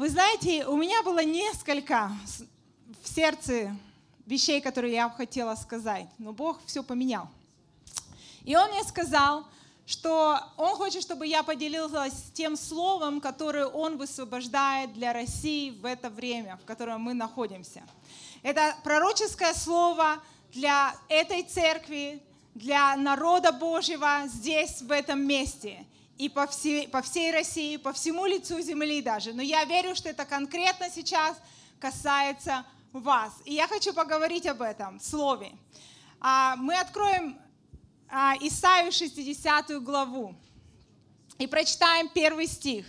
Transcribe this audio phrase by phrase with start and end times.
[0.00, 2.10] Вы знаете, у меня было несколько
[3.02, 3.76] в сердце
[4.24, 7.28] вещей, которые я хотела сказать, но Бог все поменял.
[8.44, 9.44] И Он мне сказал,
[9.84, 16.08] что Он хочет, чтобы я поделилась тем словом, которое Он высвобождает для России в это
[16.08, 17.82] время, в котором мы находимся.
[18.42, 20.22] Это пророческое слово
[20.54, 22.22] для этой церкви,
[22.54, 25.84] для народа Божьего здесь, в этом месте
[26.20, 29.32] и по всей, по всей России, по всему лицу земли даже.
[29.32, 31.34] Но я верю, что это конкретно сейчас
[31.78, 33.32] касается вас.
[33.46, 35.50] И я хочу поговорить об этом слове.
[36.20, 37.38] А, мы откроем
[38.10, 40.34] а, Исаию 60 главу
[41.38, 42.84] и прочитаем первый стих.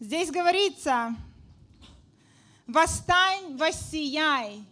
[0.00, 1.14] Здесь говорится,
[2.66, 4.64] «Восстань, воссияй,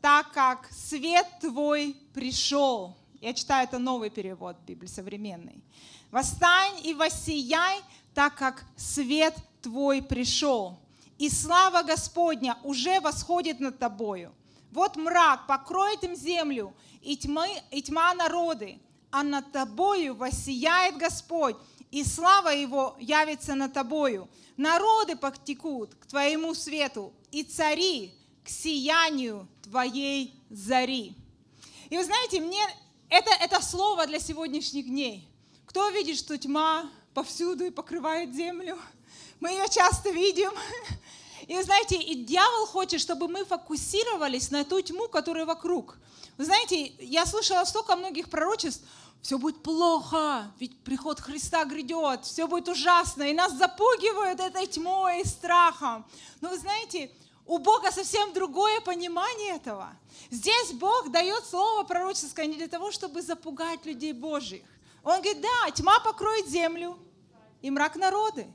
[0.00, 2.96] так как свет твой пришел».
[3.20, 5.62] Я читаю это новый перевод Библии современный.
[6.10, 7.80] Восстань и воссияй,
[8.14, 10.78] так как свет твой пришел,
[11.18, 14.34] и слава Господня уже восходит над тобою.
[14.70, 18.78] Вот мрак покроет им землю, и, тьмы, и тьма народы,
[19.10, 21.56] а над тобою воссияет Господь,
[21.90, 24.28] и слава Его явится над тобою.
[24.56, 31.14] Народы потекут к твоему свету, и цари к сиянию твоей зари.
[31.90, 32.62] И вы знаете, мне
[33.08, 35.28] это, это слово для сегодняшних дней.
[35.76, 38.78] Кто видит, что тьма повсюду и покрывает землю?
[39.40, 40.50] Мы ее часто видим.
[41.46, 45.98] И знаете, и дьявол хочет, чтобы мы фокусировались на ту тьму, которая вокруг.
[46.38, 48.86] Вы знаете, я слышала столько многих пророчеств,
[49.20, 55.20] все будет плохо, ведь приход Христа грядет, все будет ужасно, и нас запугивают этой тьмой
[55.20, 56.06] и страхом.
[56.40, 57.10] Но вы знаете,
[57.44, 59.90] у Бога совсем другое понимание этого.
[60.30, 64.64] Здесь Бог дает слово пророческое не для того, чтобы запугать людей Божьих.
[65.06, 66.98] Он говорит, да, тьма покроет землю
[67.62, 68.48] и мрак народы,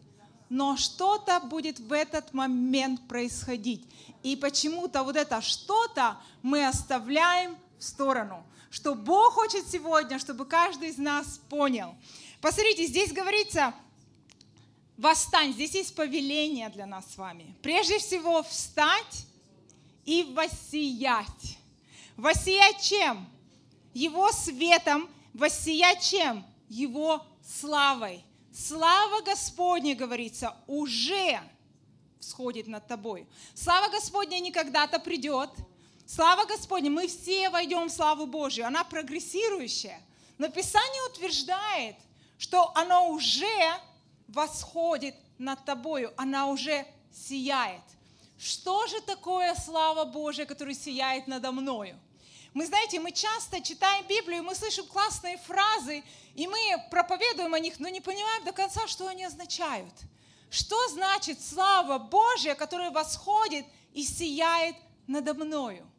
[0.49, 3.87] но что-то будет в этот момент происходить.
[4.21, 8.45] И почему-то вот это что-то мы оставляем в сторону.
[8.69, 11.95] Что Бог хочет сегодня, чтобы каждый из нас понял.
[12.41, 13.73] Посмотрите, здесь говорится,
[14.97, 17.55] восстань, здесь есть повеление для нас с вами.
[17.61, 19.25] Прежде всего встать
[20.03, 21.57] и воссиять.
[22.17, 23.25] Воссиять чем?
[23.93, 26.45] Его светом воссиять чем?
[26.69, 28.23] Его славой.
[28.53, 31.39] Слава Господня, говорится, уже
[32.19, 33.27] всходит над тобой.
[33.53, 35.49] Слава Господня не когда-то придет.
[36.05, 38.67] Слава Господня, мы все войдем в славу Божью.
[38.67, 40.01] Она прогрессирующая.
[40.37, 41.95] Но Писание утверждает,
[42.37, 43.45] что она уже
[44.27, 46.13] восходит над тобою.
[46.17, 47.81] Она уже сияет.
[48.37, 51.97] Что же такое слава Божья, которая сияет надо мною?
[52.53, 56.03] Мы, знаете, мы часто читаем Библию, мы слышим классные фразы,
[56.35, 59.93] и мы проповедуем о них, но не понимаем до конца, что они означают.
[60.49, 64.75] Что значит слава Божья, которая восходит и сияет
[65.07, 65.89] надо мною?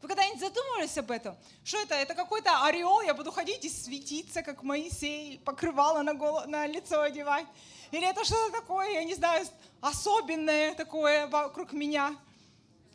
[0.00, 1.36] Вы когда-нибудь задумывались об этом?
[1.64, 1.96] Что это?
[1.96, 7.00] Это какой-то ореол, я буду ходить и светиться, как Моисей, покрывало на, голову, на лицо
[7.00, 7.46] одевать?
[7.90, 9.44] Или это что-то такое, я не знаю,
[9.80, 12.16] особенное такое вокруг меня?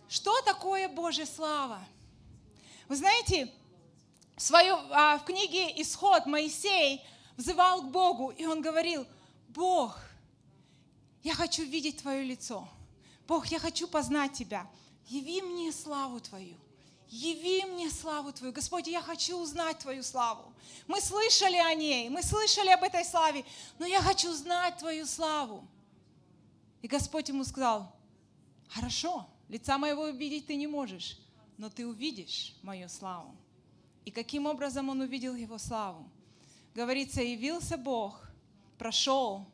[0.07, 1.81] Что такое Божья слава?
[2.87, 3.51] Вы знаете,
[4.35, 7.01] в, свою, а, в книге «Исход» Моисей
[7.37, 9.05] взывал к Богу, и он говорил,
[9.49, 9.99] Бог,
[11.23, 12.67] я хочу видеть Твое лицо.
[13.27, 14.69] Бог, я хочу познать Тебя.
[15.07, 16.55] Яви мне славу Твою.
[17.09, 18.53] Яви мне славу Твою.
[18.53, 20.53] Господь, я хочу узнать Твою славу.
[20.87, 23.43] Мы слышали о ней, мы слышали об этой славе,
[23.77, 25.67] но я хочу знать Твою славу.
[26.81, 27.93] И Господь ему сказал,
[28.69, 31.17] хорошо, лица моего видеть ты не можешь,
[31.61, 33.35] но ты увидишь мою славу.
[34.03, 36.09] И каким образом он увидел его славу?
[36.73, 38.19] Говорится, явился Бог,
[38.79, 39.45] прошел,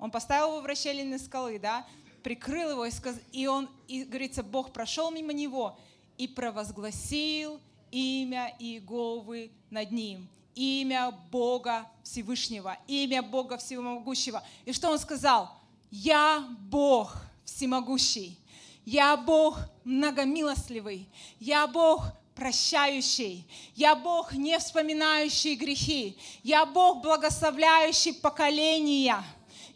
[0.00, 1.86] он поставил его в расщелины скалы, да,
[2.24, 3.20] прикрыл его, и, сказ...
[3.30, 5.78] и он, и, говорится, Бог прошел мимо него
[6.18, 7.60] и провозгласил
[7.92, 10.26] имя Иеговы над ним,
[10.56, 14.42] имя Бога Всевышнего, имя Бога Всемогущего.
[14.64, 15.52] И что он сказал?
[15.92, 17.14] Я Бог
[17.44, 18.40] Всемогущий.
[18.84, 21.08] Я Бог многомилостливый.
[21.40, 22.04] Я Бог
[22.34, 23.48] прощающий.
[23.74, 26.18] Я Бог, не вспоминающий грехи.
[26.42, 29.24] Я Бог, благословляющий поколения.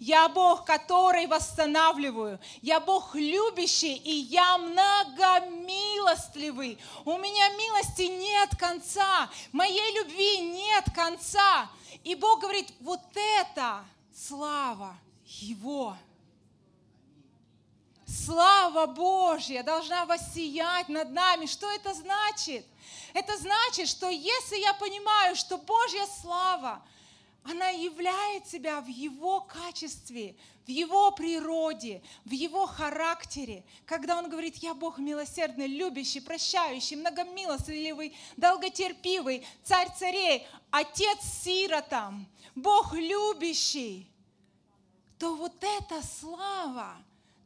[0.01, 2.41] Я Бог, который восстанавливаю.
[2.63, 6.79] Я Бог любящий, и я многомилостливый.
[7.05, 9.29] У меня милости нет конца.
[9.53, 11.69] Моей любви нет конца.
[12.05, 13.85] И Бог говорит, вот это
[14.15, 15.97] слава Его
[18.09, 21.47] слава Божья должна воссиять над нами.
[21.47, 22.65] Что это значит?
[23.15, 26.83] Это значит, что если я понимаю, что Божья слава,
[27.45, 33.65] она являет себя в Его качестве, в Его природе, в Его характере.
[33.87, 42.93] Когда Он говорит, я Бог милосердный, любящий, прощающий, многомилостливый, долготерпивый, царь царей, отец сиротам, Бог
[42.95, 44.07] любящий,
[45.19, 46.97] то вот эта слава,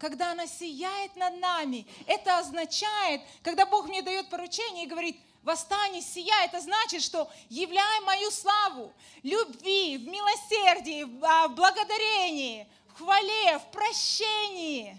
[0.02, 5.96] когда она сияет над нами, это означает, когда Бог мне дает поручение и говорит– восстань
[5.96, 12.98] и сияй, это значит, что являй мою славу, любви, в милосердии, в а, благодарении, в
[12.98, 14.96] хвале, в прощении.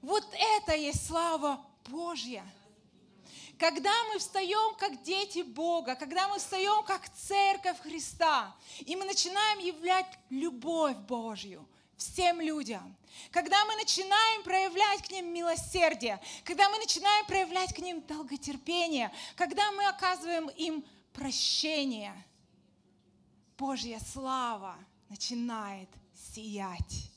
[0.00, 0.24] Вот
[0.56, 2.44] это есть слава Божья.
[3.58, 9.60] Когда мы встаем как дети Бога, когда мы встаем как церковь Христа, и мы начинаем
[9.60, 11.64] являть любовь Божью
[12.02, 12.96] всем людям,
[13.30, 19.70] когда мы начинаем проявлять к ним милосердие, когда мы начинаем проявлять к ним долготерпение, когда
[19.72, 22.14] мы оказываем им прощение,
[23.56, 24.76] Божья слава
[25.08, 25.88] начинает
[26.34, 27.10] сиять.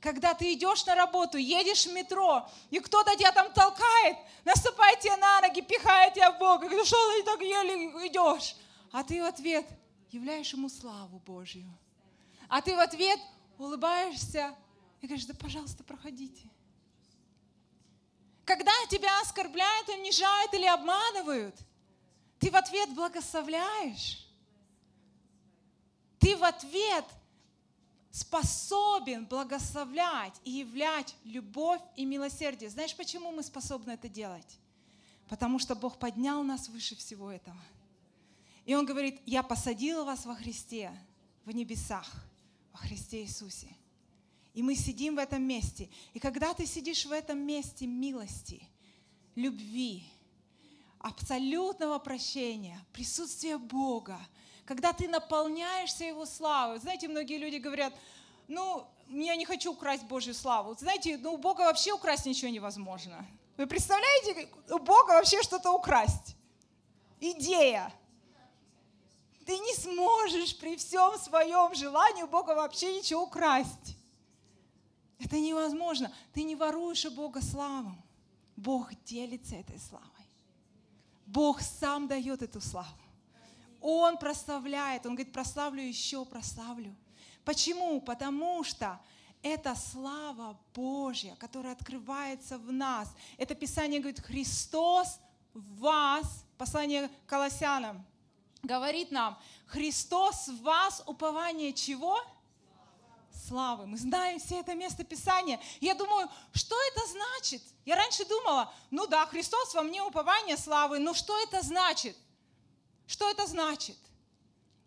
[0.00, 5.16] Когда ты идешь на работу, едешь в метро, и кто-то тебя там толкает, наступает тебе
[5.16, 8.56] на ноги, пихает тебя в бок, говорит, что ты так еле идешь?
[8.90, 9.66] А ты в ответ
[10.10, 11.66] являешь ему славу Божью.
[12.48, 13.18] А ты в ответ
[13.58, 14.54] улыбаешься
[15.00, 16.48] и говоришь, да пожалуйста, проходите.
[18.44, 21.54] Когда тебя оскорбляют, унижают или обманывают,
[22.38, 24.26] ты в ответ благословляешь.
[26.18, 27.04] Ты в ответ
[28.10, 32.68] способен благословлять и являть любовь и милосердие.
[32.68, 34.58] Знаешь, почему мы способны это делать?
[35.28, 37.60] Потому что Бог поднял нас выше всего этого.
[38.66, 40.92] И Он говорит, я посадил вас во Христе,
[41.44, 42.08] в небесах,
[42.72, 43.68] во Христе Иисусе.
[44.54, 45.88] И мы сидим в этом месте.
[46.12, 48.62] И когда ты сидишь в этом месте милости,
[49.34, 50.04] любви,
[50.98, 54.18] абсолютного прощения, присутствия Бога,
[54.64, 56.78] когда ты наполняешься Его славой.
[56.78, 57.92] Знаете, многие люди говорят,
[58.48, 60.74] ну, я не хочу украсть Божью славу.
[60.78, 63.26] Знаете, ну, у Бога вообще украсть ничего невозможно.
[63.56, 66.36] Вы представляете, у Бога вообще что-то украсть?
[67.20, 67.92] Идея.
[69.46, 73.96] Ты не сможешь при всем своем желании у Бога вообще ничего украсть.
[75.18, 76.12] Это невозможно.
[76.32, 77.94] Ты не воруешь у Бога славу.
[78.56, 80.08] Бог делится этой славой.
[81.26, 82.88] Бог сам дает эту славу.
[83.80, 85.06] Он прославляет.
[85.06, 86.94] Он говорит, прославлю еще, прославлю.
[87.44, 88.00] Почему?
[88.00, 89.00] Потому что
[89.42, 93.12] это слава Божья, которая открывается в нас.
[93.38, 95.18] Это Писание говорит, Христос
[95.52, 98.04] в вас, послание Колоссянам,
[98.62, 99.36] говорит нам,
[99.66, 102.18] Христос в вас упование чего?
[103.48, 103.86] славы.
[103.86, 105.58] Мы знаем все это место Писания.
[105.80, 107.62] Я думаю, что это значит?
[107.84, 112.16] Я раньше думала, ну да, Христос во мне упование славы, но что это значит?
[113.06, 113.96] Что это значит?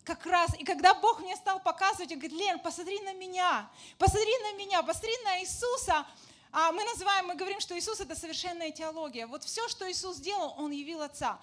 [0.04, 4.31] Как раз, и когда Бог мне стал показывать, Он говорит, Лен, посмотри на меня, посмотри
[4.44, 6.06] на меня, посмотри на Иисуса,
[6.51, 9.27] а мы называем, мы говорим, что Иисус это совершенная теология.
[9.27, 11.39] Вот все, что Иисус сделал, Он явил Отца.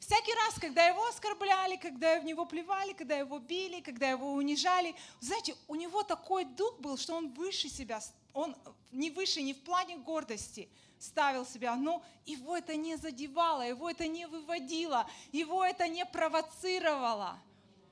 [0.00, 4.94] Всякий раз, когда его оскорбляли, когда в него плевали, когда его били, когда его унижали,
[5.20, 8.00] знаете, у него такой дух был, что он выше себя,
[8.32, 8.56] он
[8.92, 10.68] не выше, не в плане гордости
[10.98, 17.38] ставил себя, но его это не задевало, его это не выводило, его это не провоцировало.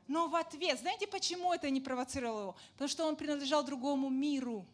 [0.09, 2.57] Но в ответ, знаете, почему это не провоцировало его?
[2.73, 4.65] Потому что он принадлежал другому миру.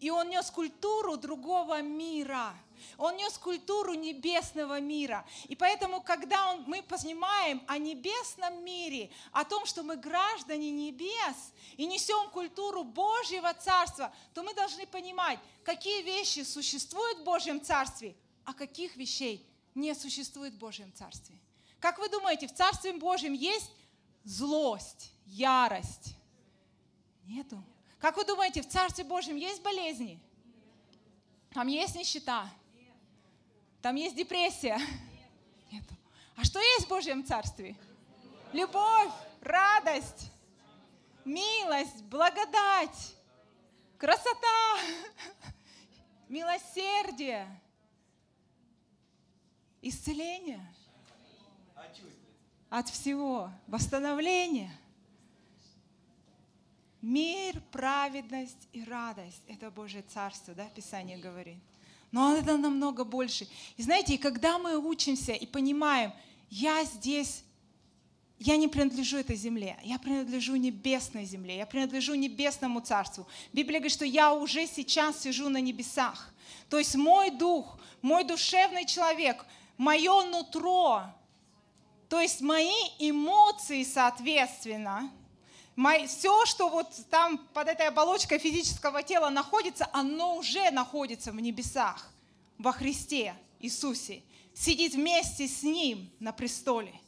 [0.00, 2.54] И он нес культуру другого мира.
[2.98, 5.24] Он нес культуру небесного мира.
[5.44, 11.52] И поэтому, когда он, мы понимаем о небесном мире, о том, что мы граждане небес
[11.76, 18.16] и несем культуру Божьего Царства, то мы должны понимать, какие вещи существуют в Божьем Царстве,
[18.44, 21.36] а каких вещей не существует в Божьем Царстве.
[21.80, 23.70] Как вы думаете, в Царстве Божьем есть
[24.24, 26.14] злость, ярость?
[27.24, 27.62] Нету.
[28.02, 30.18] Как вы думаете, в Царстве Божьем есть болезни?
[31.50, 32.50] Там есть нищета?
[33.80, 34.76] Там есть депрессия?
[35.70, 35.84] Нет.
[36.34, 37.76] А что есть в Божьем Царстве?
[38.52, 40.32] Любовь, радость,
[41.24, 43.14] милость, благодать,
[43.98, 44.78] красота,
[46.28, 47.46] милосердие,
[49.80, 50.74] исцеление
[52.68, 54.76] от всего, восстановление.
[57.02, 61.58] Мир, праведность и радость– это Божье Царство, да, Писание говорит.
[62.12, 63.48] Но это намного больше.
[63.76, 66.12] И знаете, когда мы учимся и понимаем,
[66.48, 67.42] я здесь,
[68.38, 73.26] я не принадлежу этой земле, я принадлежу небесной земле, я принадлежу небесному царству.
[73.52, 76.32] Библия говорит, что я уже сейчас сижу на небесах.
[76.68, 79.44] То есть мой дух, мой душевный человек,
[79.76, 81.02] мое нутро,
[82.08, 85.10] то есть мои эмоции, соответственно,
[86.06, 92.10] Все, что вот там под этой оболочкой физического тела находится, оно уже находится в небесах,
[92.58, 94.22] во Христе Иисусе.
[94.54, 97.00] Сидит вместе с Ним на престоле.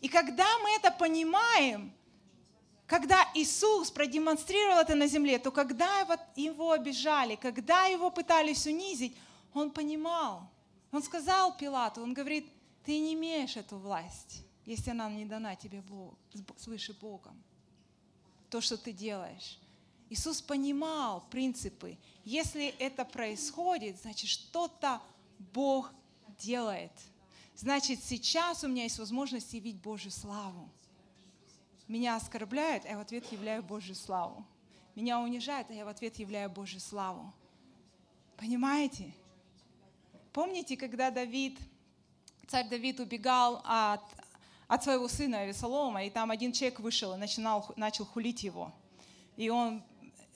[0.00, 1.92] И когда мы это понимаем,
[2.86, 6.00] когда Иисус продемонстрировал это на земле, то когда
[6.34, 9.16] его обижали, когда его пытались унизить,
[9.54, 10.50] он понимал.
[10.90, 12.46] Он сказал Пилату, он говорит,
[12.84, 16.14] ты не имеешь эту власть, если она не дана тебе Бог,
[16.58, 17.42] свыше Богом.
[18.54, 19.58] То, что ты делаешь.
[20.08, 21.98] Иисус понимал принципы.
[22.22, 25.02] Если это происходит, значит, что-то
[25.52, 25.90] Бог
[26.38, 26.92] делает.
[27.56, 30.70] Значит, сейчас у меня есть возможность явить Божью славу.
[31.88, 34.46] Меня оскорбляют, а я в ответ являю Божью славу.
[34.94, 37.34] Меня унижают, а я в ответ являю Божью славу.
[38.36, 39.12] Понимаете?
[40.32, 41.58] Помните, когда Давид,
[42.46, 44.04] царь Давид убегал от,
[44.74, 48.72] от своего сына Весолома, и там один человек вышел и начинал, начал хулить его.
[49.36, 49.82] И он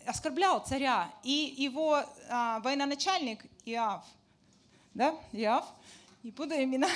[0.07, 1.13] оскорблял царя.
[1.25, 4.05] И его а, военачальник Иав,
[4.95, 5.67] да, Иав,
[6.23, 6.89] не буду имена,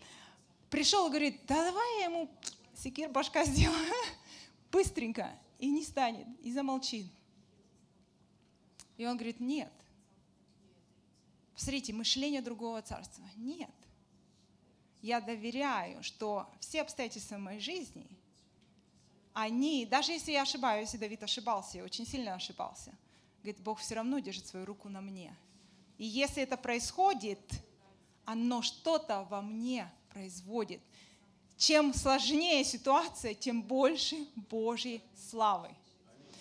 [0.70, 2.28] пришел и говорит, да давай я ему
[2.74, 3.92] секир башка сделаю
[4.72, 7.06] быстренько, и не станет, и замолчит.
[8.96, 9.72] И он говорит, нет.
[11.54, 13.24] Посмотрите, мышление другого царства.
[13.36, 13.70] Нет.
[15.02, 18.06] Я доверяю, что все обстоятельства моей жизни,
[19.34, 22.94] они, даже если я ошибаюсь, и Давид ошибался, я очень сильно ошибался,
[23.42, 25.36] говорит, Бог все равно держит свою руку на мне.
[25.98, 27.40] И если это происходит,
[28.24, 30.80] оно что-то во мне производит
[31.62, 34.16] чем сложнее ситуация, тем больше
[34.50, 35.70] Божьей славы.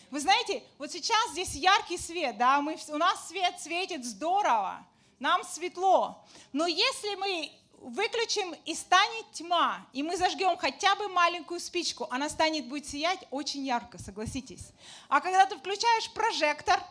[0.10, 4.84] Вы знаете, вот сейчас здесь яркий свет, да, мы, у нас свет светит здорово,
[5.20, 6.26] нам светло.
[6.52, 7.52] Но если мы
[7.82, 13.28] выключим и станет тьма, и мы зажгем хотя бы маленькую спичку, она станет, будет сиять
[13.32, 14.72] очень ярко, согласитесь.
[15.10, 16.82] А когда ты включаешь прожектор,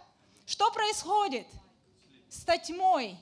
[0.47, 1.47] что происходит
[2.29, 3.17] с тьмой?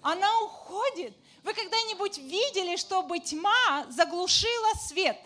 [0.00, 1.14] Она уходит.
[1.42, 5.18] Вы когда-нибудь видели, чтобы тьма заглушила свет?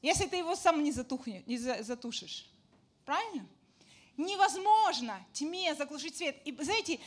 [0.00, 2.46] Если ты его сам не, затухнешь, не затушишь.
[3.04, 3.46] Правильно?
[4.16, 6.36] Невозможно тьме заглушить свет.
[6.46, 7.00] И знаете,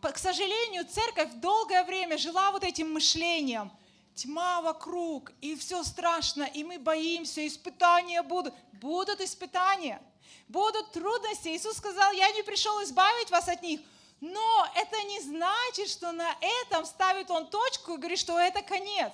[0.00, 3.70] к сожалению, церковь долгое время жила вот этим мышлением.
[4.14, 8.54] Тьма вокруг, и все страшно, и мы боимся, испытания будут.
[8.72, 10.02] Будут испытания,
[10.48, 11.48] будут трудности.
[11.48, 13.80] Иисус сказал, я не пришел избавить вас от них,
[14.20, 19.12] но это не значит, что на этом ставит он точку и говорит, что это конец.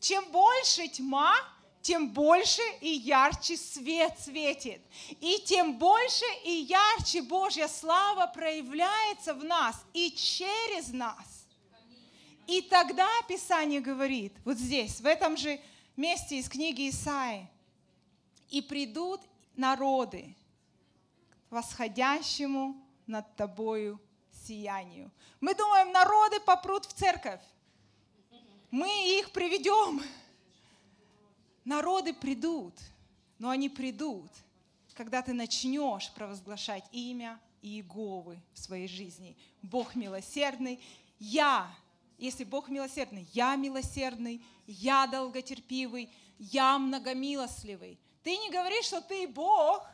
[0.00, 1.34] Чем больше тьма,
[1.80, 4.80] тем больше и ярче свет светит.
[5.20, 11.46] И тем больше и ярче Божья слава проявляется в нас и через нас.
[12.46, 15.60] И тогда Писание говорит, вот здесь, в этом же
[15.96, 17.48] месте из книги Исаи,
[18.48, 19.20] «И придут
[19.56, 20.34] народы
[21.50, 24.00] восходящему над тобою
[24.46, 25.10] сиянию.
[25.40, 27.40] Мы думаем, народы попрут в церковь.
[28.70, 30.02] Мы их приведем.
[31.68, 32.74] Народы придут,
[33.38, 34.30] но они придут,
[34.94, 39.36] когда ты начнешь провозглашать имя Иеговы в своей жизни.
[39.62, 40.80] Бог милосердный,
[41.18, 41.70] я,
[42.16, 47.98] если Бог милосердный, я милосердный, я долготерпивый, я многомилостливый.
[48.22, 49.86] Ты не говоришь, что ты Бог,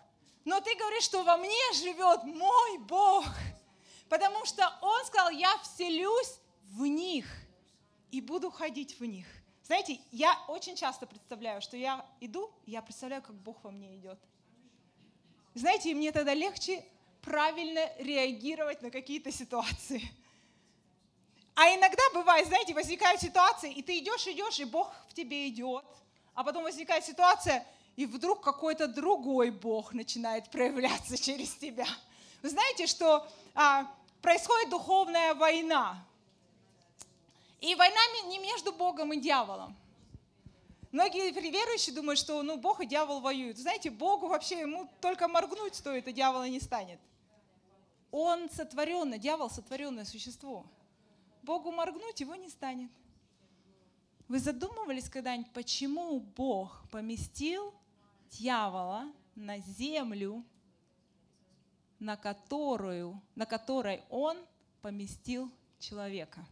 [0.45, 3.27] но ты говоришь, что во мне живет мой Бог–
[4.09, 6.39] Потому что Он сказал, я вселюсь
[6.71, 7.27] в них
[8.11, 9.27] и буду ходить в них.
[9.65, 13.97] Знаете, я очень часто представляю, что я иду, и я представляю, как Бог во мне
[13.97, 14.19] идет.
[15.55, 16.85] Знаете, мне тогда легче
[17.23, 20.03] правильно реагировать на какие-то ситуации.
[21.55, 25.85] А иногда бывает, знаете, возникают ситуации, и ты идешь, идешь, и Бог в тебе идет.
[26.35, 27.67] А потом возникает ситуация,
[27.97, 31.87] и вдруг какой-то другой Бог начинает проявляться через тебя.
[32.43, 33.91] Вы знаете, что а,
[34.21, 36.05] происходит духовная война.
[37.65, 39.75] И война не между Богом и дьяволом.
[40.93, 43.57] Многие верующие думают, что ну, Бог и дьявол воюют.
[43.57, 47.01] Знаете, Богу вообще ему только моргнуть стоит, и дьявола не станет.
[48.11, 50.67] Он сотворенный, дьявол сотворенное существо.
[51.43, 52.91] Богу моргнуть его не станет.
[54.29, 57.73] Вы задумывались когда-нибудь, почему Бог поместил
[58.31, 60.45] дьявола на землю
[61.99, 64.37] на, которую, на которой Он
[64.83, 66.47] поместил человека.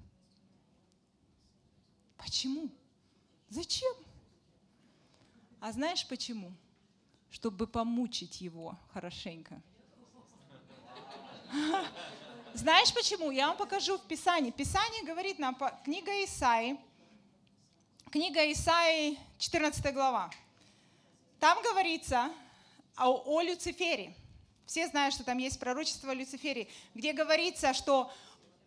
[2.23, 2.71] Почему?
[3.49, 3.93] Зачем?
[5.61, 6.53] А знаешь почему?
[7.31, 9.61] Чтобы помучить его хорошенько.
[12.55, 13.31] Знаешь почему?
[13.31, 14.51] Я вам покажу в Писании.
[14.51, 16.79] Писание говорит нам, книга Исаи,
[18.11, 20.31] книга Исаи, 14 глава.
[21.41, 22.31] Там говорится
[22.97, 24.15] о, о Люцифере.
[24.67, 28.13] Все знают, что там есть пророчество о Люцифере, где говорится, что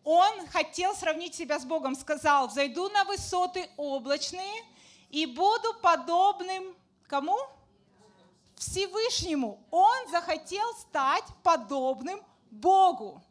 [0.06, 4.64] он хотел сравнить себя с Богом, сказал, «Взойду на высоты облачные
[5.10, 6.76] и буду подобным
[7.08, 7.38] кому?
[8.56, 9.60] Всевышнему.
[9.72, 12.22] Он захотел стать подобным
[12.52, 13.22] Богу.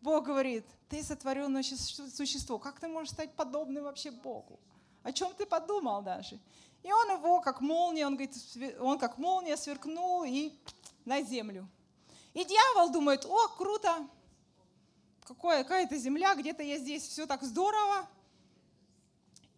[0.00, 4.58] Бог говорит, ты сотворенное существо, как ты можешь стать подобным вообще Богу?
[5.02, 6.38] О чем ты подумал даже?
[6.82, 8.36] И он его, как молния, он говорит,
[8.80, 10.52] он как молния сверкнул и
[11.04, 11.68] на землю.
[12.34, 14.06] И дьявол думает, о, круто,
[15.26, 18.08] какое, какая-то земля, где-то я здесь, все так здорово.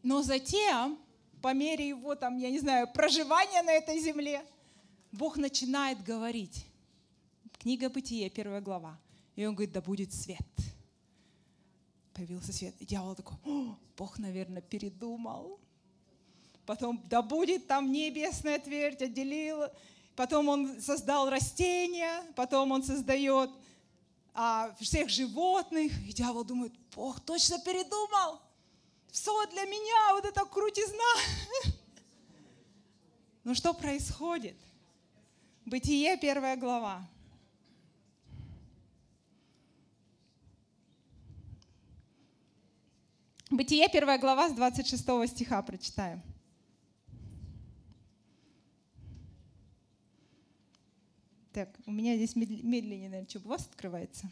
[0.02, 0.98] Но затем,
[1.42, 4.44] по мере его, там, я не знаю, проживания на этой земле,
[5.12, 6.66] Бог начинает говорить.
[7.58, 8.98] Книга Бытие, первая глава.
[9.37, 10.40] И он говорит, да будет свет.
[12.14, 12.75] Появился свет.
[12.80, 13.37] И дьявол такой,
[13.96, 15.60] Бог, наверное, передумал.
[16.64, 19.64] Потом, да будет там небесная твердь, отделил.
[20.16, 23.50] Потом он создал растения, потом он создает
[24.40, 25.90] а, всех животных.
[26.09, 28.40] И дьявол думает, Бог точно передумал.
[29.11, 31.12] Все для меня, вот это крутизна.
[33.45, 34.57] Но что происходит?
[35.66, 37.04] Бытие, первая глава.
[43.50, 46.23] Бытие, первая глава с 26 стиха прочитаем.
[51.59, 54.31] Так, у меня здесь медленнее, наверное, что у вас открывается.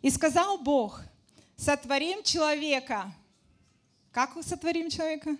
[0.00, 1.02] И сказал Бог,
[1.56, 3.12] сотворим человека.
[4.12, 5.36] Как сотворим человека?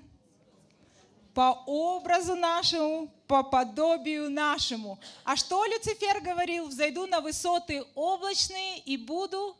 [1.32, 4.98] по образу нашему, по подобию нашему.
[5.24, 6.68] А что Люцифер говорил?
[6.68, 9.56] Взойду на высоты облачные и буду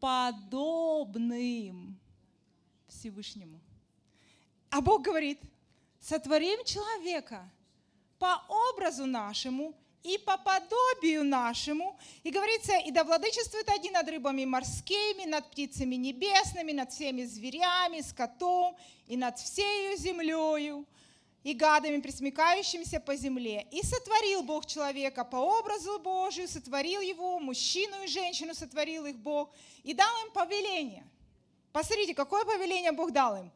[0.00, 1.96] подобным
[2.88, 3.60] Всевышнему.
[4.70, 5.38] А Бог говорит,
[6.00, 7.48] сотворим человека
[8.18, 11.98] по образу нашему и по подобию нашему.
[12.22, 18.00] И говорится, и да владычествует один над рыбами морскими, над птицами небесными, над всеми зверями,
[18.00, 20.86] скотом и над всею землею
[21.42, 23.66] и гадами, присмыкающимися по земле.
[23.70, 29.50] И сотворил Бог человека по образу Божию, сотворил его, мужчину и женщину сотворил их Бог,
[29.82, 31.04] и дал им повеление.
[31.72, 33.50] Посмотрите, какое повеление Бог дал им.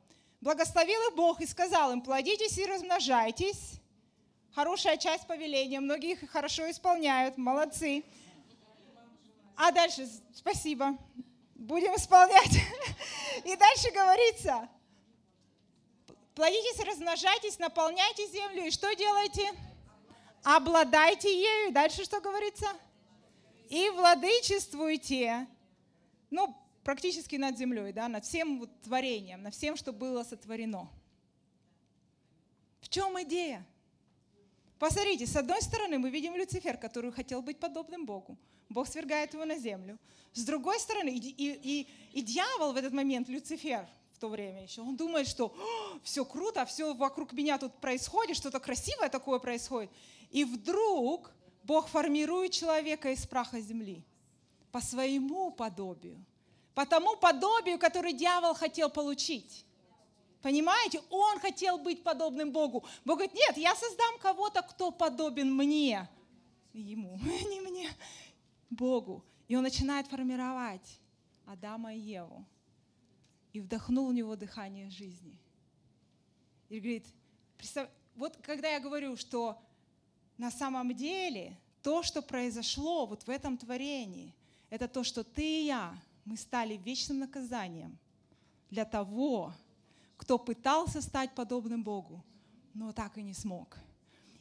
[0.44, 3.80] Благословил их Бог и сказал им, плодитесь и размножайтесь,
[4.54, 8.04] Хорошая часть повеления, многие их хорошо исполняют, молодцы.
[9.56, 10.96] А дальше, спасибо,
[11.56, 12.52] будем исполнять.
[13.44, 14.68] И дальше говорится,
[16.36, 19.50] плодитесь, размножайтесь, наполняйте землю, и что делайте?
[20.44, 21.70] Обладайте ею.
[21.70, 22.66] И дальше что говорится?
[23.70, 25.48] И владычествуйте.
[26.30, 26.54] Ну,
[26.84, 30.88] практически над землей, да, над всем вот творением, над всем, что было сотворено.
[32.80, 33.66] В чем идея?
[34.78, 38.36] Посмотрите, с одной стороны мы видим Люцифер, который хотел быть подобным Богу.
[38.68, 39.98] Бог свергает его на землю.
[40.34, 44.62] С другой стороны, и, и, и, и дьявол в этот момент, Люцифер, в то время
[44.62, 45.56] еще, он думает, что
[46.02, 49.90] все круто, все вокруг меня тут происходит, что-то красивое такое происходит.
[50.30, 54.04] И вдруг Бог формирует человека из праха земли
[54.72, 56.22] по своему подобию,
[56.74, 59.64] по тому подобию, которое дьявол хотел получить.
[60.42, 61.00] Понимаете?
[61.08, 62.84] Он хотел быть подобным Богу.
[63.04, 66.08] Бог говорит, нет, я создам кого-то, кто подобен мне.
[66.72, 67.88] Ему, не мне,
[68.68, 69.24] Богу.
[69.48, 71.00] И он начинает формировать
[71.46, 72.44] Адама и Еву.
[73.52, 75.40] И вдохнул в него дыхание жизни.
[76.68, 77.06] И говорит,
[77.56, 79.62] представь, вот когда я говорю, что
[80.36, 84.34] на самом деле то, что произошло вот в этом творении,
[84.70, 87.98] это то, что ты и я, мы стали вечным наказанием
[88.70, 89.52] для того,
[90.16, 92.24] кто пытался стать подобным Богу,
[92.72, 93.76] но так и не смог.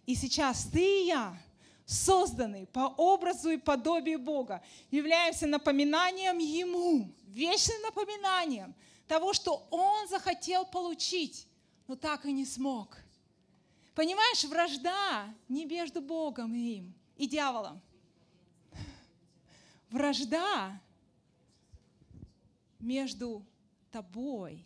[0.06, 1.38] И сейчас ты и я,
[1.86, 8.74] созданные по образу и подобию Бога, являемся напоминанием Ему, вечным напоминанием
[9.08, 11.48] того, что Он захотел получить,
[11.88, 12.98] но так и не смог.
[13.96, 17.82] Понимаешь, вражда не между Богом и им, и дьяволом.
[19.90, 20.82] Вражда
[22.84, 23.46] между
[23.92, 24.66] тобой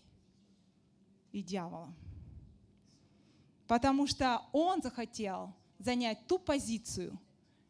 [1.32, 1.94] и дьявола.
[3.68, 7.20] Потому что он захотел занять ту позицию,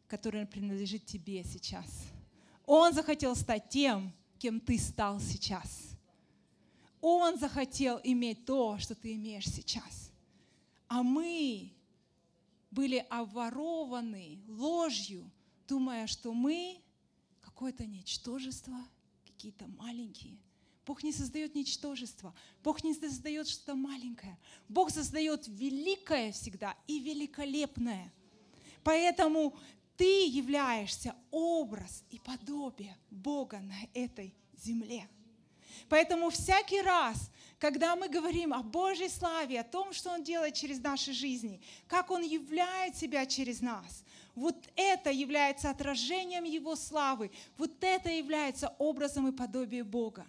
[0.06, 2.06] которая принадлежит тебе сейчас.
[2.64, 5.90] Он захотел стать тем, кем ты стал сейчас.
[7.00, 10.10] Он захотел иметь то, что ты имеешь сейчас.
[10.88, 11.72] А мы
[12.70, 15.30] были обворованы ложью,
[15.66, 16.80] думая, что мы
[17.40, 18.76] какое-то ничтожество,
[19.38, 20.36] какие-то маленькие,
[20.84, 22.34] Бог не создает ничтожество.
[22.64, 24.36] Бог не создает что-то маленькое.
[24.68, 28.12] Бог создает великое всегда и великолепное.
[28.82, 29.56] Поэтому
[29.96, 35.08] ты являешься образ и подобие Бога на этой земле.
[35.88, 40.80] Поэтому всякий раз, когда мы говорим о Божьей славе, о том, что Он делает через
[40.80, 44.02] наши жизни, как Он являет себя через нас,
[44.38, 50.26] вот это является отражением Его славы, вот это является образом и подобием Бога.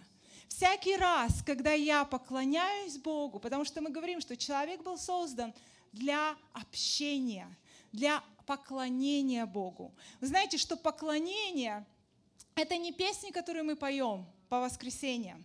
[0.48, 5.54] Всякий раз, когда я поклоняюсь Богу, потому что мы говорим, что человек был создан
[5.92, 7.48] для общения,
[7.92, 9.94] для поклонения Богу.
[10.20, 11.86] Вы знаете, что поклонение–
[12.56, 15.44] это не песни, которые мы поем по воскресеньям.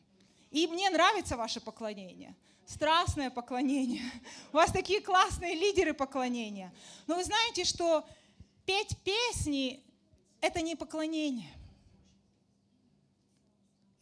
[0.51, 4.03] И мне нравится ваше поклонение, страстное поклонение.
[4.51, 6.73] У вас такие классные лидеры поклонения.
[7.07, 8.07] Но вы знаете, что
[8.65, 9.83] петь песни–
[10.41, 11.51] это не поклонение–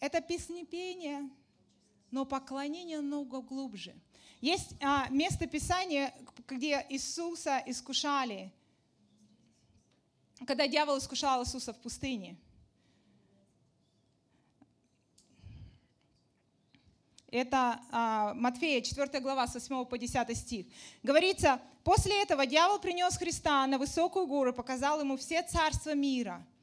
[0.03, 1.29] это песнепение,
[2.11, 3.95] но поклонение много глубже.
[4.41, 6.13] Есть а, место Писания,
[6.45, 8.51] где Иисуса искушали,
[10.45, 12.35] когда дьявол искушал Иисуса в пустыне.
[17.33, 20.67] Это а, Матфея, 4 глава, с 8 по 10 стих.
[21.01, 26.45] Говорится, после этого дьявол принес Христа на высокую гору и показал ему все царства мира–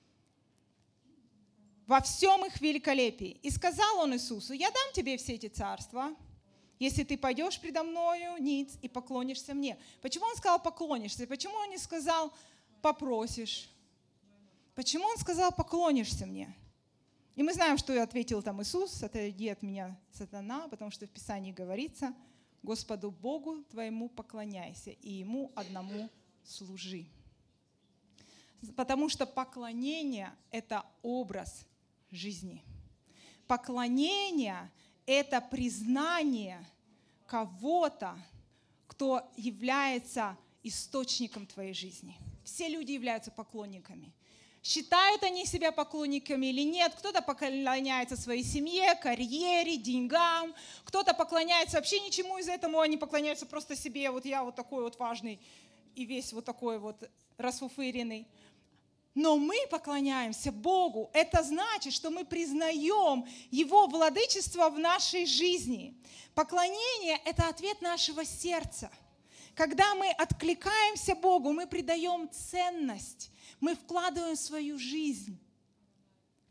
[1.90, 3.40] во всем их великолепии.
[3.42, 6.14] И сказал он Иисусу, я дам тебе все эти царства,
[6.78, 9.76] если ты пойдешь предо мною ниц и поклонишься мне.
[10.00, 11.26] Почему он сказал поклонишься?
[11.26, 12.32] Почему он не сказал
[12.80, 13.68] попросишь?
[14.76, 16.54] Почему он сказал поклонишься мне?
[17.40, 21.52] И мы знаем, что ответил там Иисус, отойди от меня, сатана, потому что в Писании
[21.52, 22.14] говорится,
[22.62, 26.10] Господу Богу твоему поклоняйся и Ему одному
[26.44, 27.06] служи.
[28.76, 31.64] Потому что поклонение– это образ
[32.10, 32.62] жизни.
[33.46, 34.70] Поклонение–
[35.06, 36.62] это признание
[37.24, 38.18] кого-то,
[38.86, 42.18] кто является источником твоей жизни.
[42.44, 44.12] Все люди являются поклонниками.
[44.62, 46.94] Считают они себя поклонниками или нет.
[46.98, 50.54] Кто-то поклоняется своей семье, карьере, деньгам.
[50.84, 52.82] Кто-то поклоняется вообще ничему из этого.
[52.82, 54.10] Они поклоняются просто себе.
[54.10, 55.40] Вот я вот такой вот важный
[55.94, 58.26] и весь вот такой вот расфуфыренный
[59.14, 61.10] но мы поклоняемся Богу.
[61.12, 65.94] Это значит, что мы признаем Его владычество в нашей жизни.
[66.34, 68.90] Поклонение– это ответ нашего сердца.
[69.54, 75.38] Когда мы откликаемся Богу, мы придаем ценность, мы вкладываем свою жизнь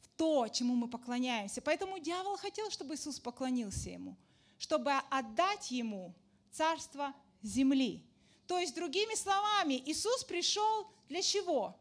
[0.02, 1.62] в то, чему мы поклоняемся.
[1.62, 4.16] Поэтому дьявол хотел, чтобы Иисус поклонился Ему,
[4.58, 6.14] чтобы отдать Ему
[6.52, 8.04] царство земли.
[8.48, 11.76] То есть, другими словами, Иисус пришел для чего?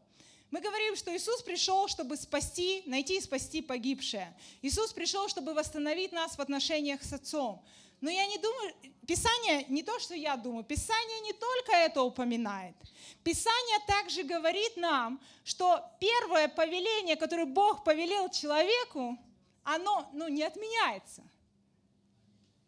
[0.51, 4.35] Мы говорим, что Иисус пришел, чтобы спасти, найти и спасти погибшее.
[4.63, 7.63] Иисус пришел, чтобы восстановить нас в отношениях с Отцом.
[8.01, 8.73] Но я не думаю,
[9.05, 12.75] Писание не то, что я думаю, Писание не только это упоминает.
[13.23, 19.17] Писание также говорит нам, что первое повеление, которое Бог повелел человеку,
[19.63, 21.23] оно ну, не отменяется.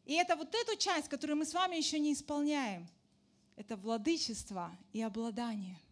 [0.06, 2.88] И это вот эту часть, которую мы с вами еще не исполняем,
[3.56, 5.80] это владычество и обладание–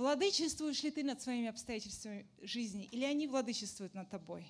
[0.00, 4.46] Владычествуешь ли ты над своими обстоятельствами жизни, или они владычествуют над тобой?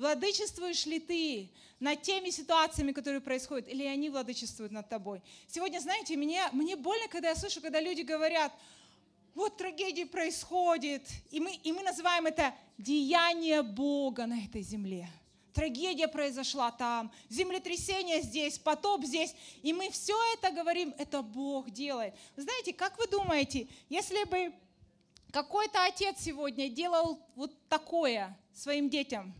[0.00, 5.20] Владычествуешь ли ты над теми ситуациями, которые происходят, или они владычествуют над тобой?
[5.46, 8.50] Сегодня, знаете, мне, мне больно, когда я слышу, когда люди говорят,
[9.34, 15.06] вот трагедия происходит, и мы, и мы называем это деяние Бога на этой земле.
[15.52, 19.34] Трагедия произошла там, землетрясение здесь, потоп здесь.
[19.62, 22.14] И мы все это говорим, это Бог делает.
[22.36, 24.54] Знаете, как вы думаете, если бы
[25.30, 29.34] какой-то отец сегодня делал вот такое своим детям,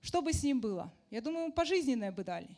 [0.00, 0.92] что бы с ним было?
[1.10, 2.48] Я думаю, ему пожизненное бы дали.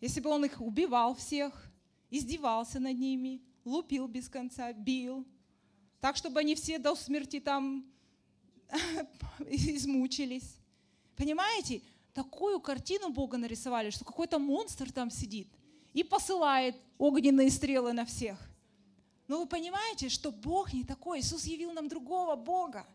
[0.00, 1.70] Если бы он их убивал всех,
[2.10, 5.26] издевался над ними, лупил без конца, бил,
[6.00, 7.84] так, чтобы они все до смерти там
[9.48, 10.56] измучились.
[11.16, 11.82] Понимаете?
[12.12, 15.48] Такую картину Бога нарисовали, что какой-то монстр там сидит
[15.92, 18.38] и посылает огненные стрелы на всех–
[19.28, 21.20] но вы понимаете, что Бог не такой.
[21.20, 22.86] Иисус явил нам другого Бога.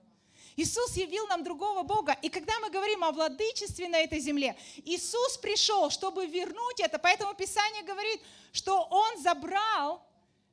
[0.55, 2.17] Иисус явил нам другого Бога.
[2.21, 6.99] И когда мы говорим о владычестве на этой земле, Иисус пришел, чтобы вернуть это.
[6.99, 10.05] Поэтому Писание говорит, что Он забрал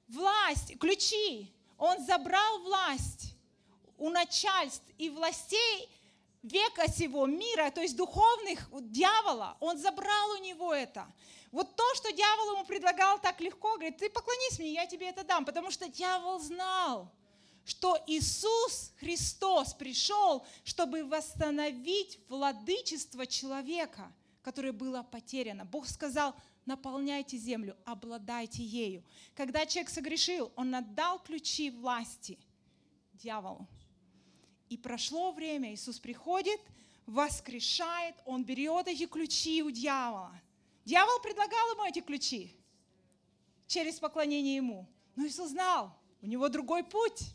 [0.08, 1.52] власть, ключи.
[1.76, 3.34] Он забрал власть
[3.98, 5.88] у начальств и властей
[6.42, 9.56] века сего мира, то есть духовных дьявола.
[9.60, 11.06] Он забрал у него это.
[11.50, 15.24] Вот то, что дьявол ему предлагал так легко, говорит, ты поклонись мне, я тебе это
[15.24, 15.44] дам.
[15.44, 17.10] Потому что дьявол знал,
[17.68, 24.10] что Иисус Христос пришел, чтобы восстановить владычество человека,
[24.42, 25.66] которое было потеряно.
[25.66, 29.04] Бог сказал, наполняйте землю, обладайте ею.
[29.34, 32.38] Когда человек согрешил, он отдал ключи власти
[33.12, 33.68] дьяволу.
[34.70, 36.60] И прошло время, Иисус приходит,
[37.04, 40.32] воскрешает, он берет эти ключи у дьявола.
[40.86, 42.50] Дьявол предлагал ему эти ключи
[43.66, 44.88] через поклонение ему.
[45.16, 47.34] Но Иисус знал, у него другой путь.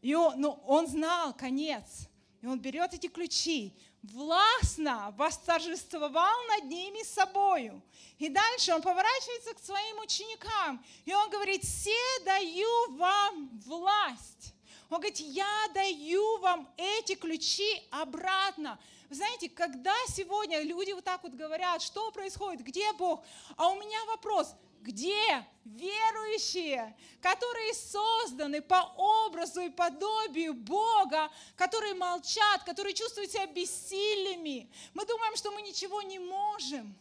[0.00, 2.08] И он, ну, он знал конец.
[2.40, 7.82] И он берет эти ключи, властно восторжествовал над ними собою.
[8.18, 14.54] И дальше он поворачивается к своим ученикам, и он говорит, все даю вам власть.
[14.88, 18.78] Он говорит, я даю вам эти ключи обратно.
[19.08, 23.24] Вы знаете, когда сегодня люди вот так вот говорят, что происходит, где Бог?
[23.56, 32.64] А у меня вопрос, где верующие, которые созданы по образу и подобию Бога, которые молчат,
[32.64, 34.70] которые чувствуют себя бессильными.
[34.92, 36.94] Мы думаем, что мы ничего не можем.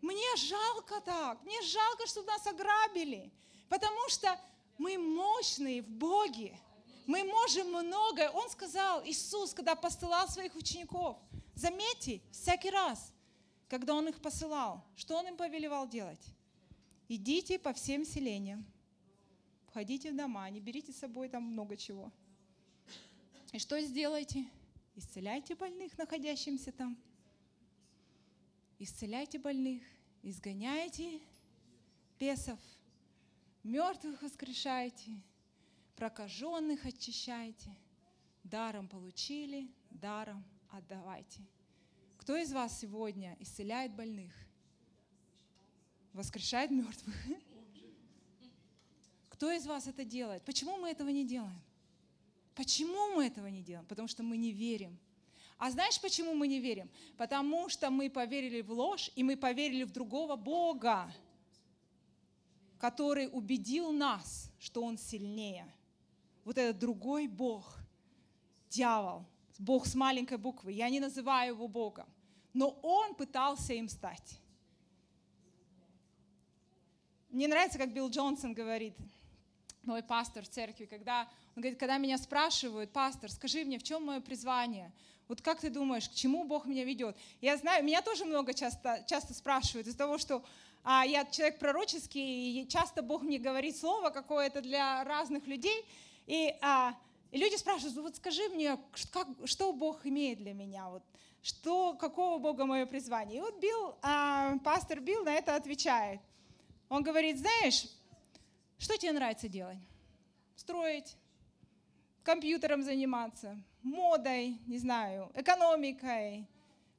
[0.00, 3.32] Мне жалко так, мне жалко, что нас ограбили,
[3.68, 4.38] потому что
[4.78, 6.56] мы мощные в Боге.
[7.06, 8.30] Мы можем многое.
[8.30, 11.18] Он сказал, Иисус, когда посылал своих учеников,
[11.54, 13.12] заметьте, всякий раз–
[13.68, 16.24] когда Он их посылал, что Он им повелевал делать?
[17.08, 18.64] Идите по всем селениям,
[19.68, 22.12] входите в дома, не берите с собой там много чего.
[23.52, 24.44] И что сделайте?
[24.94, 26.96] Исцеляйте больных, находящихся там.
[28.78, 29.82] Исцеляйте больных,
[30.22, 31.20] изгоняйте
[32.18, 32.58] бесов,
[33.62, 35.22] мертвых воскрешайте,
[35.96, 37.74] прокаженных очищайте,
[38.44, 41.40] даром получили, даром отдавайте.
[42.18, 44.32] Кто из вас сегодня исцеляет больных?
[46.12, 47.14] Воскрешает мертвых?
[49.30, 50.44] Кто из вас это делает?
[50.44, 51.60] Почему мы этого не делаем?
[52.54, 53.86] Почему мы этого не делаем?
[53.86, 54.98] Потому что мы не верим.
[55.58, 56.90] А знаешь, почему мы не верим?
[57.16, 61.10] Потому что мы поверили в ложь, и мы поверили в другого Бога,
[62.78, 65.66] который убедил нас, что Он сильнее.
[66.46, 67.76] Вот этот другой Бог,
[68.70, 69.26] дьявол,
[69.58, 70.72] Бог с маленькой буквы.
[70.72, 72.06] Я не называю его Богом
[72.56, 74.40] но он пытался им стать.
[77.28, 78.94] Мне нравится, как Билл Джонсон говорит,
[79.82, 84.06] мой пастор в церкви, когда он говорит, когда меня спрашивают, пастор, скажи мне, в чем
[84.06, 84.90] мое призвание?
[85.28, 87.14] Вот как ты думаешь, к чему Бог меня ведет?
[87.42, 90.42] Я знаю, меня тоже много часто, часто спрашивают из-за того, что
[90.82, 95.84] а, я человек пророческий, и часто Бог мне говорит слово какое-то для разных людей,
[96.26, 96.94] и, а,
[97.32, 98.78] люди спрашивают, вот скажи мне,
[99.12, 100.88] как, что Бог имеет для меня?
[100.88, 101.02] Вот,
[101.42, 103.38] что, какого Бога мое призвание.
[103.38, 106.20] И вот Билл, а, пастор Билл на это отвечает.
[106.88, 107.86] Он говорит, знаешь,
[108.78, 109.78] что тебе нравится делать?
[110.56, 111.16] Строить,
[112.22, 116.48] компьютером заниматься, модой, не знаю, экономикой,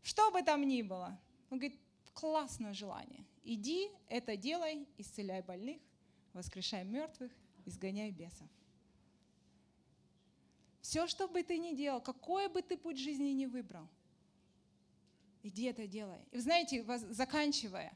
[0.01, 1.19] что бы там ни было.
[1.49, 1.77] Он говорит,
[2.13, 3.25] классное желание.
[3.43, 5.81] Иди, это делай, исцеляй больных,
[6.33, 7.31] воскрешай мертвых,
[7.65, 8.47] изгоняй бесов.
[10.87, 13.85] Все, что бы ты ни делал, какой бы ты путь жизни ни выбрал,
[15.43, 16.19] Иди это делай.
[16.31, 17.91] И вы знаете, заканчивая,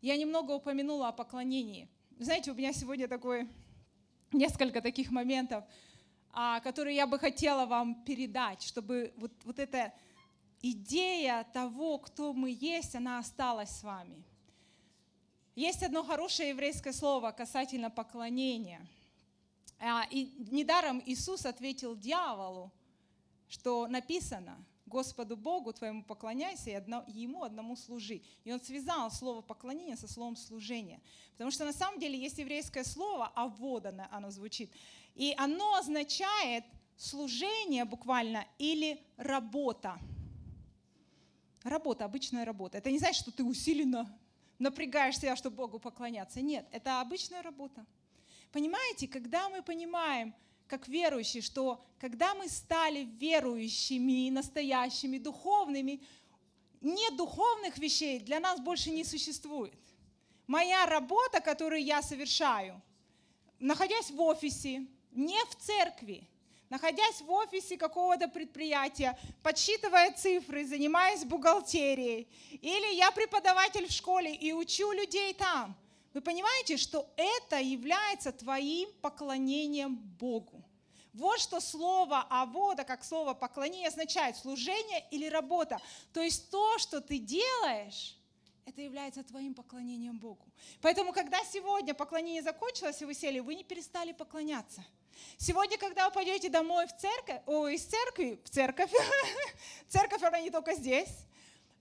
[0.00, 1.90] я немного упомянула о поклонении.
[2.18, 3.46] Знаете, у меня сегодня такое,
[4.32, 5.62] несколько таких моментов,
[6.32, 9.92] а, которые я бы хотела вам передать, чтобы вот, вот эта
[10.62, 14.24] идея того, кто мы есть, она осталась с вами.
[15.54, 18.80] Есть одно хорошее еврейское слово касательно поклонения.
[19.84, 22.72] А, и недаром Иисус ответил дьяволу,
[23.48, 28.20] что написано– Господу Богу твоему поклоняйся и одно, Ему одному служи.
[28.44, 31.00] И он связал слово поклонение со словом служение.
[31.32, 34.70] Потому что на самом деле есть еврейское слово «авода», оно звучит.
[35.14, 36.64] И оно означает
[36.96, 39.98] служение буквально или работа.
[41.62, 42.76] Работа, обычная работа.
[42.76, 44.14] Это не значит, что ты усиленно
[44.58, 46.42] напрягаешь себя, чтобы Богу поклоняться.
[46.42, 47.86] Нет, это обычная работа.
[48.52, 50.34] Понимаете, когда мы понимаем,
[50.66, 56.02] как верующие, что когда мы стали верующими, настоящими, духовными,
[56.82, 59.74] нет духовных вещей для нас больше не существует.
[60.46, 62.80] Моя работа, которую я совершаю,
[63.58, 66.28] находясь в офисе, не в церкви,
[66.68, 74.52] находясь в офисе какого-то предприятия, подсчитывая цифры, занимаясь бухгалтерией, или я преподаватель в школе и
[74.52, 75.76] учу людей там,
[76.14, 80.62] вы понимаете, что это является твоим поклонением Богу.
[81.12, 85.78] Вот что слово «авода», как слово «поклонение» означает служение или работа.
[86.12, 88.16] То есть то, что ты делаешь,
[88.64, 90.46] это является твоим поклонением Богу.
[90.80, 94.84] Поэтому, когда сегодня поклонение закончилось, и вы сели, вы не перестали поклоняться.
[95.36, 98.90] Сегодня, когда вы пойдете домой в церковь, о, из церкви в церковь,
[99.88, 101.10] церковь, она не только здесь,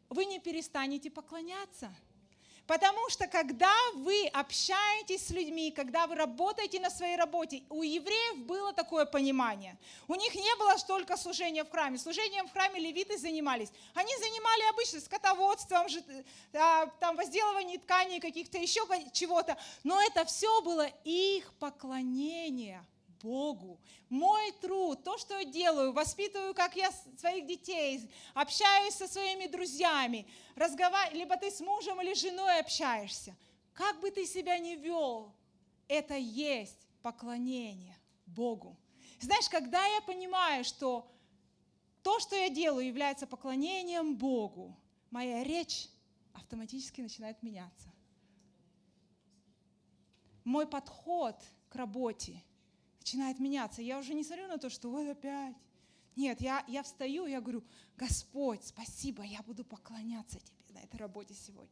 [0.10, 1.94] вы не перестанете поклоняться.
[2.68, 8.46] Потому что когда вы общаетесь с людьми, когда вы работаете на своей работе, у евреев
[8.46, 9.78] было такое понимание.
[10.08, 11.98] У них не было столько служения в храме.
[11.98, 13.70] Служением в храме левиты занимались.
[13.94, 15.88] Они занимали обычно скотоводством,
[16.54, 19.58] а, там, возделывание тканей, каких-то еще чего-то.
[19.84, 22.86] Но это все было их поклонение
[23.24, 23.80] Богу.
[24.10, 30.28] Мой труд, то, что я делаю, воспитываю, как я своих детей, общаюсь со своими друзьями,
[30.56, 33.36] разговариваю, либо ты с мужем или женой общаешься.
[33.74, 35.34] Как бы ты себя ни вел,
[35.88, 38.78] это есть поклонение Богу.
[39.20, 41.10] Знаешь, когда я понимаю, что
[42.04, 44.78] то, что я делаю, является поклонением Богу,
[45.10, 45.88] моя речь
[46.34, 47.92] автоматически начинает меняться.
[50.44, 51.36] Мой подход
[51.70, 52.44] к работе–
[53.02, 53.82] начинает меняться.
[53.82, 55.56] Я уже не смотрю на то, что вот опять.
[56.16, 57.64] Нет, я, я встаю, я говорю,
[57.98, 61.70] Господь, спасибо, я буду поклоняться Тебе на этой работе сегодня.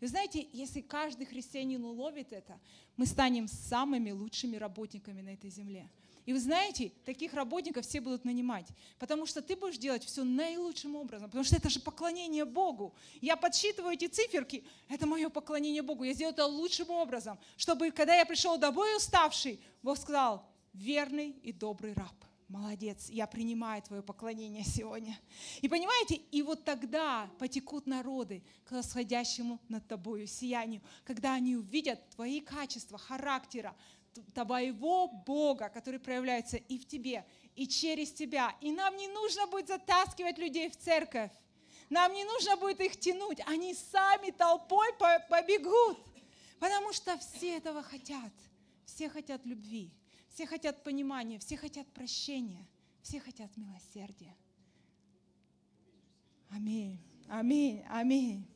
[0.00, 2.58] И знаете, если каждый христианин уловит это,
[2.96, 5.88] мы станем самыми лучшими работниками на этой земле.
[6.24, 8.66] И вы знаете, таких работников все будут нанимать,
[8.98, 12.94] потому что ты будешь делать все наилучшим образом, потому что это же поклонение Богу.
[13.20, 16.04] Я подсчитываю эти циферки, это мое поклонение Богу.
[16.04, 21.52] Я сделаю это лучшим образом, чтобы когда я пришел домой уставший, Бог сказал, верный и
[21.52, 22.14] добрый раб.
[22.48, 25.18] Молодец, я принимаю твое поклонение сегодня.
[25.62, 32.10] И понимаете, и вот тогда потекут народы к восходящему над тобою сиянию, когда они увидят
[32.10, 33.74] твои качества, характера,
[34.34, 38.54] твоего Бога, который проявляется и в тебе, и через тебя.
[38.60, 41.32] И нам не нужно будет затаскивать людей в церковь.
[41.88, 43.40] Нам не нужно будет их тянуть.
[43.46, 44.88] Они сами толпой
[45.28, 45.98] побегут.
[46.58, 48.32] Потому что все этого хотят.
[48.84, 49.90] Все хотят любви.
[50.32, 52.66] Все хотят понимания, все хотят прощения,
[53.02, 54.34] все хотят милосердия.
[56.48, 58.46] Аминь, аминь, аминь.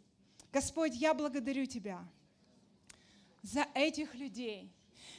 [0.52, 2.02] Господь, я благодарю Тебя
[3.42, 4.70] за этих людей.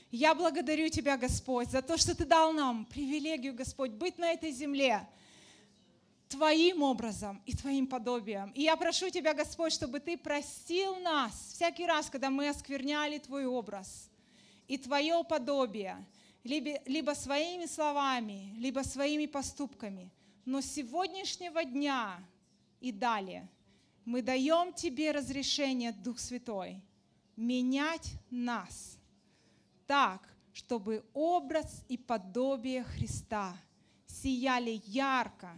[0.10, 4.52] Я благодарю Тебя, Господь, за то, что Ты дал нам привилегию, Господь, быть на этой
[4.52, 5.08] земле
[6.28, 8.52] Твоим образом и Твоим подобием.
[8.52, 13.46] И я прошу Тебя, Господь, чтобы Ты простил нас всякий раз, когда мы оскверняли Твой
[13.46, 14.10] образ
[14.68, 16.04] и Твое подобие
[16.44, 20.12] либо, либо своими словами, либо своими поступками.
[20.46, 22.20] Но с сегодняшнего дня
[22.80, 23.48] и далее
[24.06, 26.82] мы даем Тебе разрешение, Дух Святой,
[27.36, 28.98] менять нас
[29.86, 30.22] так,
[30.54, 33.56] чтобы образ и подобие Христа
[34.06, 35.52] сияли ярко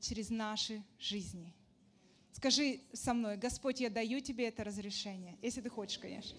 [0.00, 1.52] через наши жизни.
[2.32, 6.38] Скажи со мной, Господь, я даю тебе это разрешение, если ты хочешь, конечно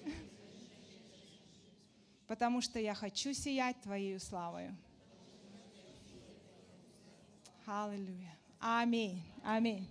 [2.28, 4.76] потому что я хочу сиять Твоей славою.
[7.66, 8.38] Аллилуйя.
[8.60, 9.24] Аминь.
[9.44, 9.88] Аминь.